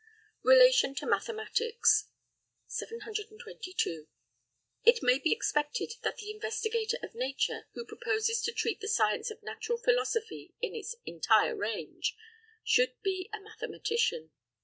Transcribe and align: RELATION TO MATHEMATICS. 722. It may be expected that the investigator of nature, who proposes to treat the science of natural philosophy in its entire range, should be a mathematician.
RELATION 0.41 0.95
TO 0.95 1.05
MATHEMATICS. 1.05 2.07
722. 2.65 4.07
It 4.83 5.03
may 5.03 5.19
be 5.19 5.31
expected 5.31 5.93
that 6.01 6.17
the 6.17 6.31
investigator 6.31 6.97
of 7.03 7.13
nature, 7.13 7.67
who 7.75 7.85
proposes 7.85 8.41
to 8.41 8.51
treat 8.51 8.79
the 8.81 8.87
science 8.87 9.29
of 9.29 9.43
natural 9.43 9.77
philosophy 9.77 10.55
in 10.59 10.73
its 10.73 10.95
entire 11.05 11.55
range, 11.55 12.17
should 12.63 12.99
be 13.03 13.29
a 13.31 13.39
mathematician. 13.39 14.31